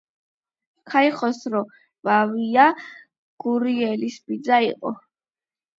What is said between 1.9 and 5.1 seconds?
მამია გურიელის ბიძა იყო.